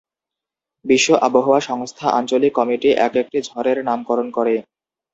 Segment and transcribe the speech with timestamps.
[0.85, 4.55] বিশ্ব আবহাওয়া সংস্থা আঞ্চলিক কমিটি একেকটি ঝড়ের নামকরণ করে।